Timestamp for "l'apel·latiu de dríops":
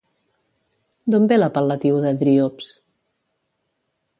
1.41-2.73